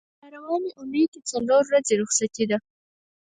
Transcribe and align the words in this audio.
په 0.19 0.25
را 0.31 0.37
روانې 0.43 0.69
اوونۍ 0.77 1.03
کې 1.11 1.19
څلور 1.31 1.61
ورځې 1.67 1.93
رخصتي 2.01 2.45
ده. 2.49 2.57